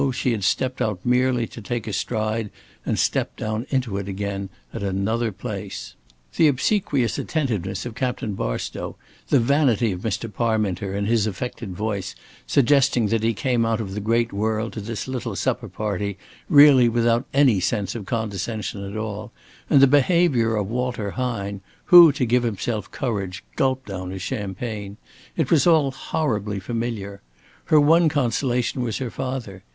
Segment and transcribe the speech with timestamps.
[0.11, 2.49] she had stepped out merely to take a stride
[2.87, 5.93] and step down into it again at another place.
[6.37, 8.95] The obsequious attentiveness of Captain Barstow,
[9.27, 10.27] the vanity of Mr.
[10.27, 12.15] Parminter and his affected voice,
[12.47, 16.17] suggesting that he came out of the great world to this little supper party,
[16.49, 19.31] really without any sense of condescension at all,
[19.69, 24.97] and the behavior of Walter Hine, who, to give himself courage, gulped down his champagne
[25.37, 27.21] it was all horribly familiar.
[27.65, 29.63] Her one consolation was her father.